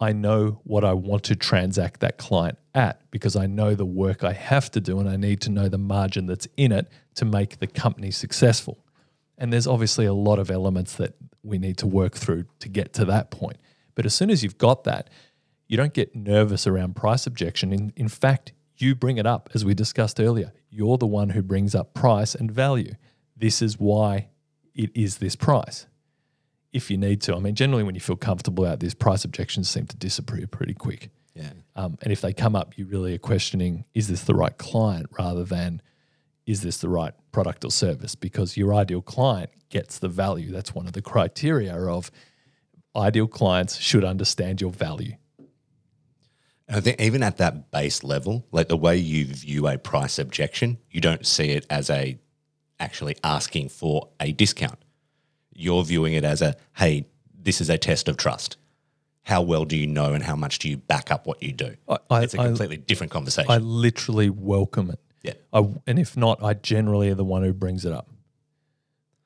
[0.00, 4.24] I know what I want to transact that client at because I know the work
[4.24, 7.24] I have to do and I need to know the margin that's in it to
[7.24, 8.84] make the company successful.
[9.38, 12.92] And there's obviously a lot of elements that we need to work through to get
[12.94, 13.58] to that point.
[13.94, 15.10] But as soon as you've got that,
[15.68, 17.72] you don't get nervous around price objection.
[17.72, 20.52] In, in fact, you bring it up, as we discussed earlier.
[20.68, 22.94] You're the one who brings up price and value.
[23.36, 24.28] This is why
[24.74, 25.86] it is this price
[26.74, 27.34] if you need to.
[27.34, 30.74] I mean, generally, when you feel comfortable about this, price objections seem to disappear pretty
[30.74, 31.08] quick.
[31.34, 31.50] Yeah.
[31.74, 35.06] Um, and if they come up, you really are questioning: Is this the right client?
[35.18, 35.80] Rather than
[36.46, 38.14] is this the right product or service?
[38.14, 40.52] Because your ideal client gets the value.
[40.52, 42.10] That's one of the criteria of
[42.94, 45.14] ideal clients should understand your value.
[46.68, 50.78] I think even at that base level, like the way you view a price objection,
[50.90, 52.18] you don't see it as a
[52.80, 54.83] actually asking for a discount.
[55.54, 57.06] You're viewing it as a, hey,
[57.38, 58.56] this is a test of trust.
[59.22, 61.74] How well do you know and how much do you back up what you do?
[61.88, 63.50] I- I- it's a completely different conversation.
[63.50, 65.00] I literally welcome it.
[65.22, 65.32] yeah.
[65.52, 68.08] I, and if not, I generally are the one who brings it up.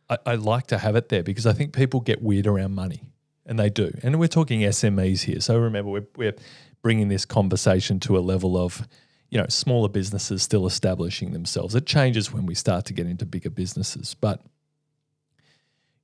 [0.09, 3.03] I, I like to have it there because I think people get weird around money,
[3.45, 3.91] and they do.
[4.03, 6.37] And we're talking SMEs here, so remember we're, we're
[6.83, 8.87] bringing this conversation to a level of,
[9.31, 11.75] you know, smaller businesses still establishing themselves.
[11.75, 14.41] It changes when we start to get into bigger businesses, but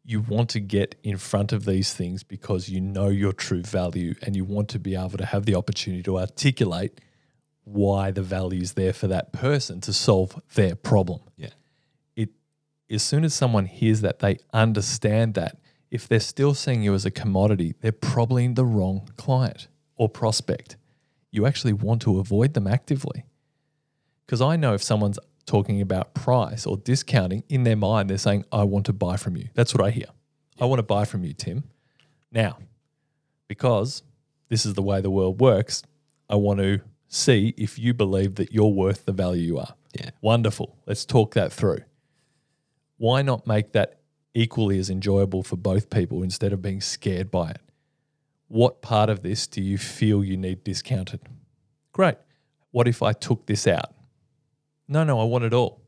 [0.04, 4.14] you want to get in front of these things because you know your true value,
[4.22, 7.00] and you want to be able to have the opportunity to articulate
[7.64, 11.20] why the value is there for that person to solve their problem.
[11.36, 11.48] Yeah.
[12.14, 12.30] It
[12.90, 15.58] as soon as someone hears that, they understand that.
[15.90, 20.76] If they're still seeing you as a commodity, they're probably the wrong client or prospect.
[21.30, 23.24] You actually want to avoid them actively.
[24.26, 28.44] Because I know if someone's talking about price or discounting, in their mind, they're saying,
[28.50, 29.48] I want to buy from you.
[29.54, 30.06] That's what I hear.
[30.60, 31.64] I want to buy from you, Tim.
[32.30, 32.58] Now,
[33.48, 34.02] because
[34.48, 35.82] this is the way the world works,
[36.28, 39.74] I want to see if you believe that you're worth the value you are.
[39.98, 40.10] Yeah.
[40.20, 40.76] Wonderful.
[40.86, 41.80] Let's talk that through.
[42.96, 44.00] Why not make that
[44.34, 47.60] equally as enjoyable for both people instead of being scared by it?
[48.48, 51.20] What part of this do you feel you need discounted?
[51.92, 52.16] Great.
[52.70, 53.94] What if I took this out?
[54.88, 55.80] No, no, I want it all.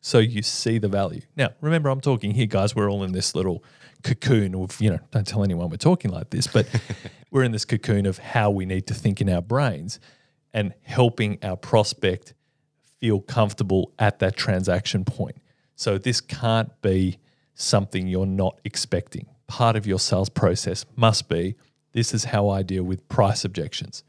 [0.00, 1.22] So you see the value.
[1.36, 2.76] Now, remember, I'm talking here, guys.
[2.76, 3.64] We're all in this little
[4.02, 6.66] cocoon of, you know, don't tell anyone we're talking like this, but
[7.30, 9.98] we're in this cocoon of how we need to think in our brains
[10.52, 12.34] and helping our prospect
[13.00, 15.36] feel comfortable at that transaction point.
[15.74, 17.18] So this can't be
[17.54, 19.26] something you're not expecting.
[19.46, 21.56] Part of your sales process must be
[21.92, 24.04] this is how I deal with price objections.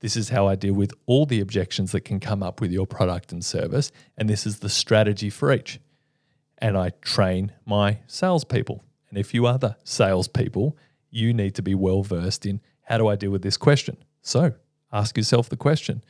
[0.00, 2.86] This is how I deal with all the objections that can come up with your
[2.86, 3.90] product and service.
[4.16, 5.80] And this is the strategy for each.
[6.58, 8.84] And I train my salespeople.
[9.08, 10.76] And if you are the salespeople,
[11.10, 13.96] you need to be well versed in how do I deal with this question?
[14.22, 14.54] So
[14.92, 16.02] ask yourself the question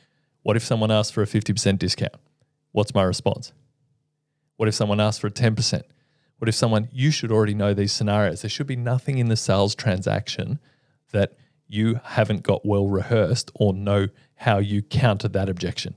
[0.43, 2.15] What if someone asks for a 50% discount?
[2.71, 3.53] What's my response?
[4.57, 5.81] What if someone asks for a 10%?
[6.37, 8.41] What if someone, you should already know these scenarios?
[8.41, 10.59] There should be nothing in the sales transaction
[11.11, 11.33] that
[11.69, 15.95] you haven't got well rehearsed or know how you counter that objection.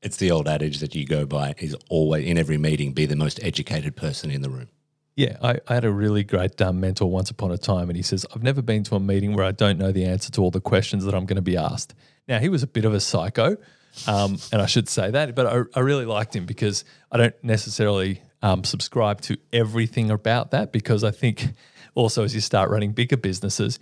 [0.00, 3.16] It's the old adage that you go by is always in every meeting be the
[3.16, 4.68] most educated person in the room.
[5.16, 8.02] Yeah, I, I had a really great um, mentor once upon a time, and he
[8.02, 10.50] says, I've never been to a meeting where I don't know the answer to all
[10.50, 11.94] the questions that I'm going to be asked.
[12.26, 13.58] Now, he was a bit of a psycho,
[14.06, 17.34] um, and I should say that, but I, I really liked him because I don't
[17.44, 21.48] necessarily um, subscribe to everything about that because I think
[21.94, 23.78] also as you start running bigger businesses,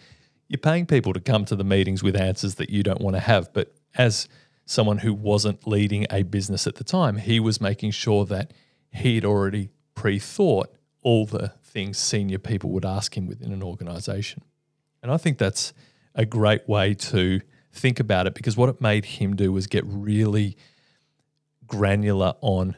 [0.48, 3.20] you're paying people to come to the meetings with answers that you don't want to
[3.20, 3.52] have.
[3.52, 4.28] But as
[4.64, 8.52] someone who wasn't leading a business at the time, he was making sure that
[8.90, 14.42] he'd already pre thought all the things senior people would ask him within an organization.
[15.02, 15.72] And I think that's
[16.14, 17.40] a great way to
[17.72, 20.56] think about it because what it made him do was get really
[21.66, 22.76] granular on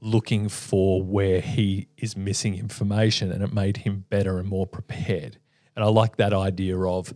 [0.00, 5.38] looking for where he is missing information and it made him better and more prepared.
[5.74, 7.12] And I like that idea of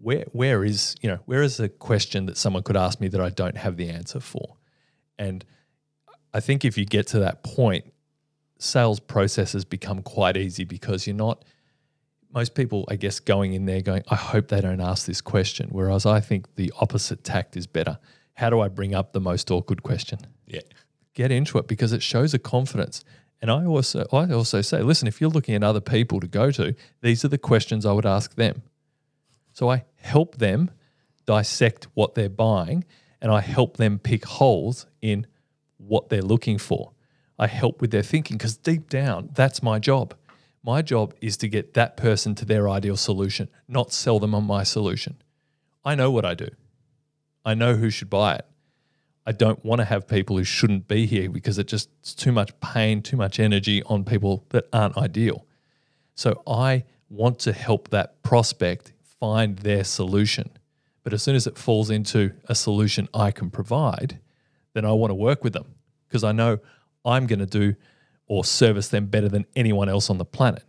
[0.00, 3.20] where where is, you know, where is a question that someone could ask me that
[3.20, 4.56] I don't have the answer for?
[5.18, 5.44] And
[6.32, 7.92] I think if you get to that point,
[8.58, 11.44] sales processes become quite easy because you're not
[12.32, 15.68] most people, I guess, going in there going, I hope they don't ask this question.
[15.70, 17.98] Whereas I think the opposite tact is better.
[18.34, 20.18] How do I bring up the most awkward question?
[20.46, 20.60] Yeah.
[21.14, 23.02] Get into it because it shows a confidence.
[23.40, 26.50] And I also I also say, listen, if you're looking at other people to go
[26.50, 28.62] to, these are the questions I would ask them.
[29.52, 30.70] So I help them
[31.26, 32.84] dissect what they're buying
[33.20, 35.26] and I help them pick holes in
[35.76, 36.92] what they're looking for.
[37.38, 40.14] I help with their thinking because deep down, that's my job.
[40.64, 44.44] My job is to get that person to their ideal solution, not sell them on
[44.44, 45.16] my solution.
[45.84, 46.48] I know what I do.
[47.44, 48.46] I know who should buy it.
[49.28, 52.32] I don't want to have people who shouldn't be here because it just it's too
[52.32, 55.44] much pain, too much energy on people that aren't ideal.
[56.14, 60.48] So I want to help that prospect find their solution.
[61.02, 64.18] But as soon as it falls into a solution I can provide,
[64.72, 65.74] then I want to work with them
[66.08, 66.58] because I know
[67.04, 67.74] I'm going to do
[68.28, 70.64] or service them better than anyone else on the planet.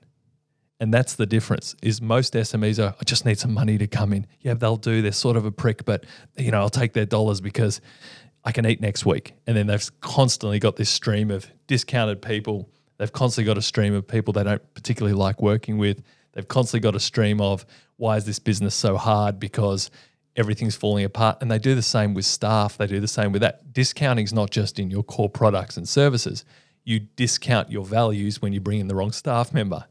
[0.82, 1.78] And that's the difference.
[1.82, 4.28] Is most SMEs are I just need some money to come in.
[4.41, 5.01] Yeah, they'll do.
[5.01, 6.05] They're sort of a prick, but
[6.36, 7.80] you know, I'll take their dollars because
[8.50, 9.36] I can eat next week.
[9.45, 12.68] And then they've constantly got this stream of discounted people.
[12.97, 16.02] They've constantly got a stream of people they don't particularly like working with.
[16.34, 17.64] They've constantly got a stream of
[17.97, 19.91] why is this business so hard because
[20.36, 21.38] everything's falling apart.
[21.41, 22.76] And they do the same with staff.
[22.76, 23.72] They do the same with that.
[23.72, 26.43] Discounting is not just in your core products and services.
[26.84, 29.86] You discount your values when you bring in the wrong staff member.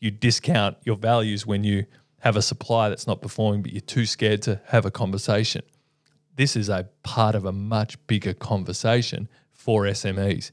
[0.00, 1.86] You discount your values when you
[2.18, 5.62] have a supply that's not performing, but you're too scared to have a conversation.
[6.34, 10.50] This is a part of a much bigger conversation for SMEs.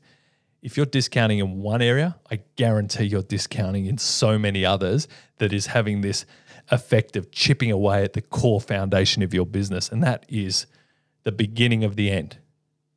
[0.61, 5.07] If you're discounting in one area, I guarantee you're discounting in so many others
[5.37, 6.25] that is having this
[6.69, 9.89] effect of chipping away at the core foundation of your business.
[9.89, 10.67] And that is
[11.23, 12.37] the beginning of the end.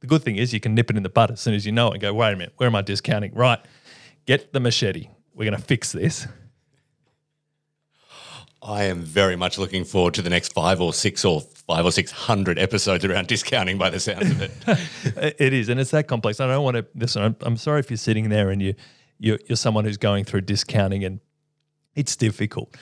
[0.01, 1.71] The good thing is you can nip it in the bud as soon as you
[1.71, 3.33] know it and go, wait a minute, where am I discounting?
[3.33, 3.61] Right,
[4.27, 5.09] get the machete.
[5.35, 6.27] We're going to fix this.
[8.63, 11.91] I am very much looking forward to the next five or six or five or
[11.91, 14.53] six hundred episodes around discounting by the sounds of it.
[15.41, 16.39] it is, and it's that complex.
[16.39, 17.23] I don't want to listen.
[17.23, 18.75] I'm, I'm sorry if you're sitting there and you
[19.19, 21.21] you're, you're someone who's going through discounting and
[21.95, 22.77] it's difficult.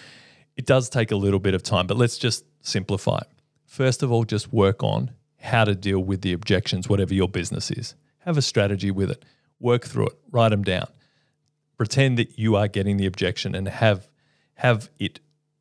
[0.57, 3.21] It does take a little bit of time, but let's just simplify.
[3.67, 7.71] First of all, just work on how to deal with the objections, whatever your business
[7.71, 7.95] is.
[8.21, 9.25] Have a strategy with it.
[9.59, 10.19] Work through it.
[10.31, 10.89] Write them down.
[11.77, 14.09] Pretend that you are getting the objection and have
[14.55, 15.21] have it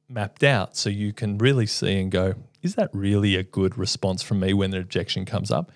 [0.10, 4.24] mapped out so you can really see and go, is that really a good response
[4.24, 5.72] from me when the objection comes up?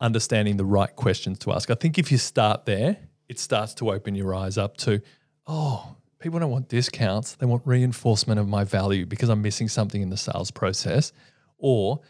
[0.00, 1.70] Understanding the right questions to ask.
[1.70, 2.96] I think if you start there,
[3.28, 5.00] it starts to open your eyes up to,
[5.46, 7.34] oh, people don't want discounts.
[7.34, 11.12] They want reinforcement of my value because I'm missing something in the sales process.
[11.58, 12.00] Or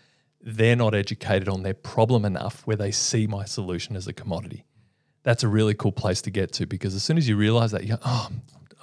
[0.41, 4.64] they're not educated on their problem enough where they see my solution as a commodity.
[5.22, 7.83] That's a really cool place to get to because as soon as you realize that,
[7.83, 8.31] you go, oh,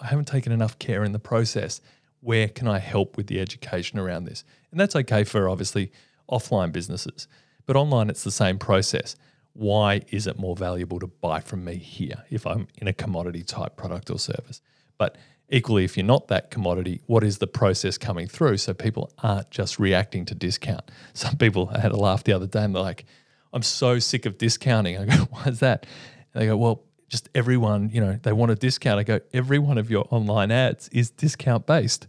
[0.02, 1.82] I haven't taken enough care in the process
[2.22, 4.44] where can I help with the education around this?
[4.72, 5.92] And that's okay for obviously
[6.30, 7.28] offline businesses,
[7.66, 9.16] but online it's the same process.
[9.54, 13.44] Why is it more valuable to buy from me here if I'm in a commodity
[13.44, 14.62] type product or service?
[14.98, 15.18] But
[15.50, 19.52] equally, if you're not that commodity, what is the process coming through so people aren't
[19.52, 20.90] just reacting to discount?
[21.14, 23.06] Some people, I had a laugh the other day and they're like,
[23.52, 24.98] I'm so sick of discounting.
[25.00, 25.86] I go, why is that?
[26.34, 28.98] And they go, well, just everyone, you know, they want a discount.
[28.98, 32.08] I go, every one of your online ads is discount based.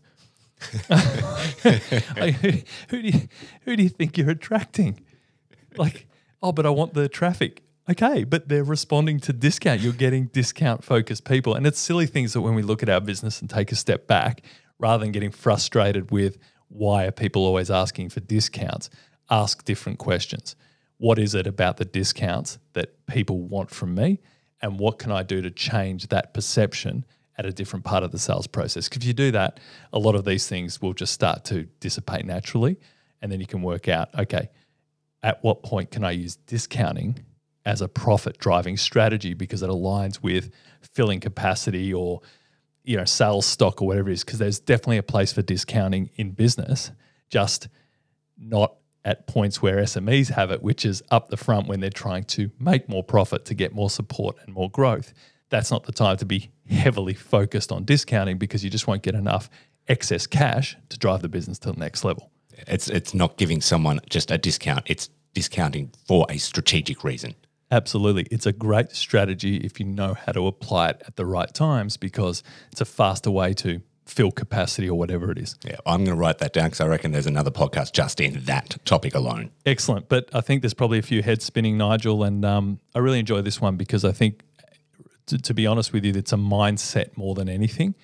[0.88, 2.53] like, who,
[2.88, 3.28] who, do you,
[3.62, 5.00] who do you think you're attracting?
[5.76, 6.07] Like,
[6.40, 7.64] oh, but I want the traffic.
[7.90, 9.80] Okay, but they're responding to discount.
[9.80, 11.55] You're getting discount focused people.
[11.55, 14.07] And it's silly things that when we look at our business and take a step
[14.07, 14.42] back,
[14.78, 16.38] rather than getting frustrated with
[16.68, 18.88] why are people always asking for discounts,
[19.30, 20.55] ask different questions.
[20.98, 24.20] What is it about the discounts that people want from me?
[24.62, 27.04] And what can I do to change that perception
[27.38, 28.88] at a different part of the sales process.
[28.88, 29.58] Because if you do that,
[29.92, 32.78] a lot of these things will just start to dissipate naturally.
[33.20, 34.48] And then you can work out, okay,
[35.22, 37.24] at what point can I use discounting
[37.64, 40.50] as a profit driving strategy because it aligns with
[40.80, 42.20] filling capacity or
[42.82, 46.10] you know sales stock or whatever it is because there's definitely a place for discounting
[46.16, 46.90] in business
[47.30, 47.68] just
[48.36, 48.74] not
[49.05, 52.50] at points where SMEs have it which is up the front when they're trying to
[52.59, 55.12] make more profit to get more support and more growth
[55.53, 59.14] that's not the time to be heavily focused on discounting because you just won't get
[59.14, 59.50] enough
[59.86, 62.30] excess cash to drive the business to the next level.
[62.66, 64.84] It's it's not giving someone just a discount.
[64.86, 67.34] It's discounting for a strategic reason.
[67.70, 68.26] Absolutely.
[68.30, 71.98] It's a great strategy if you know how to apply it at the right times
[71.98, 75.57] because it's a faster way to fill capacity or whatever it is.
[75.64, 78.44] Yeah, I'm going to write that down because I reckon there's another podcast just in
[78.44, 79.50] that topic alone.
[79.64, 80.09] Excellent.
[80.09, 82.24] But I think there's probably a few heads spinning, Nigel.
[82.24, 84.42] And um, I really enjoy this one because I think
[85.26, 87.94] to, to be honest with you, it's a mindset more than anything.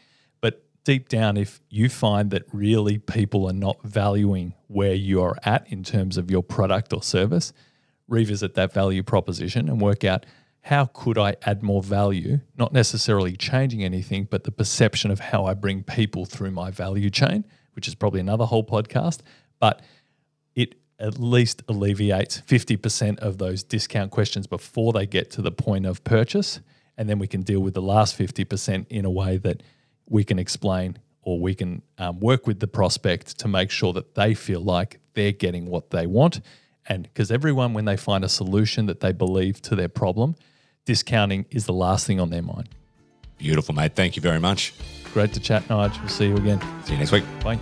[0.41, 5.71] But deep down, if you find that really people are not valuing where you're at
[5.71, 7.53] in terms of your product or service,
[8.09, 10.25] revisit that value proposition and work out
[10.63, 15.47] how could I add more value, not necessarily changing anything, but the perception of how
[15.47, 19.21] I bring people through my value chain, which is probably another whole podcast.
[19.59, 19.81] But
[20.55, 25.87] it at least alleviates 50% of those discount questions before they get to the point
[25.87, 26.61] of purchase
[26.99, 29.63] and then we can deal with the last 50% in a way that
[30.07, 34.17] we can explain or we can um, work with the prospect to make sure that
[34.17, 36.41] they feel like they're getting what they want.
[36.89, 40.35] And because everyone, when they find a solution that they believe to their problem,
[40.87, 42.71] discounting is the last thing on their mind.
[43.37, 43.95] Beautiful, mate.
[43.95, 44.75] Thank you very much.
[45.13, 45.99] Great to chat, Nige.
[46.01, 46.61] We'll see you again.
[46.85, 47.25] See you next week.
[47.45, 47.59] Bye.